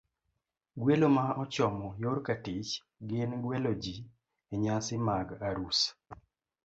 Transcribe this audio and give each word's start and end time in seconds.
Gwelo 0.81 1.07
ma 1.15 1.25
ochomo 1.43 1.87
yor 2.01 2.17
katich 2.25 2.71
gin 3.07 3.31
gwelo 3.43 3.71
ji 3.83 3.95
e 4.53 4.55
nyasi 4.63 4.95
mag 5.07 5.27
arus, 5.47 5.79